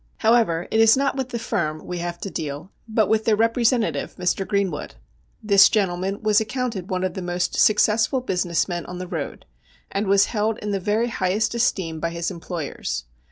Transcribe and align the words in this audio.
However, 0.17 0.67
it 0.71 0.79
is 0.79 0.97
not 0.97 1.15
with 1.15 1.29
the 1.29 1.37
firm 1.37 1.85
we 1.85 1.99
have 1.99 2.17
to 2.21 2.31
deal, 2.31 2.71
but 2.87 3.07
with 3.07 3.25
their 3.25 3.37
repre 3.37 3.63
sentative, 3.63 4.15
Mr. 4.15 4.47
Greenwood. 4.47 4.95
This 5.43 5.69
gentleman 5.69 6.23
was 6.23 6.41
accounted 6.41 6.89
one 6.89 7.03
of 7.03 7.13
the 7.13 7.21
most 7.21 7.55
successful 7.59 8.19
business 8.19 8.67
men 8.67 8.83
on 8.87 8.97
the 8.97 9.05
road, 9.05 9.45
and 9.91 10.07
was 10.07 10.25
held 10.33 10.57
in 10.57 10.71
the 10.71 10.79
very 10.79 11.09
highest 11.09 11.53
esteem 11.53 11.99
by 11.99 12.09
his 12.09 12.31
employers. 12.31 13.05